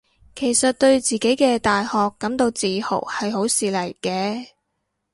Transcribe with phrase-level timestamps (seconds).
[0.35, 4.47] 其實對自己嘅大學感到自豪係好事嚟嘅